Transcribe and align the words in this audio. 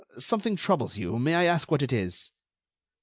Something 0.17 0.55
troubles 0.55 0.97
you; 0.97 1.19
may 1.19 1.35
I 1.35 1.43
ask 1.43 1.69
what 1.69 1.83
it 1.83 1.93
is?" 1.93 2.31